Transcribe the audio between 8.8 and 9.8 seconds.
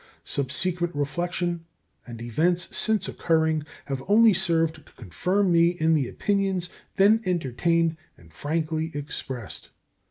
expressed.